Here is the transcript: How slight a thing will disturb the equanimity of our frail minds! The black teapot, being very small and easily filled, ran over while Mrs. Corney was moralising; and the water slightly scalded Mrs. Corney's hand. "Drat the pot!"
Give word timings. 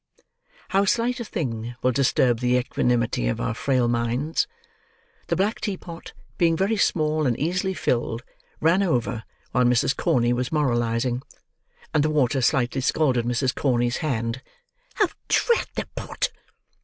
How 0.69 0.83
slight 0.85 1.19
a 1.19 1.23
thing 1.23 1.75
will 1.83 1.91
disturb 1.91 2.39
the 2.39 2.55
equanimity 2.55 3.27
of 3.27 3.39
our 3.39 3.53
frail 3.53 3.87
minds! 3.87 4.47
The 5.27 5.35
black 5.35 5.61
teapot, 5.61 6.13
being 6.39 6.57
very 6.57 6.75
small 6.75 7.27
and 7.27 7.37
easily 7.39 7.75
filled, 7.75 8.23
ran 8.59 8.81
over 8.81 9.21
while 9.51 9.65
Mrs. 9.65 9.95
Corney 9.95 10.33
was 10.33 10.51
moralising; 10.51 11.21
and 11.93 12.01
the 12.03 12.09
water 12.09 12.41
slightly 12.41 12.81
scalded 12.81 13.25
Mrs. 13.25 13.53
Corney's 13.53 13.97
hand. 13.97 14.41
"Drat 15.27 15.67
the 15.75 15.85
pot!" 15.95 16.31